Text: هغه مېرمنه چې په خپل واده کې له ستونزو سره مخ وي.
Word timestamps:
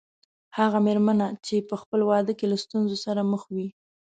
هغه 0.57 0.77
مېرمنه 0.87 1.27
چې 1.45 1.55
په 1.69 1.75
خپل 1.81 1.99
واده 2.09 2.33
کې 2.37 2.45
له 2.51 2.57
ستونزو 2.63 2.97
سره 3.05 3.21
مخ 3.31 3.43
وي. 3.55 3.67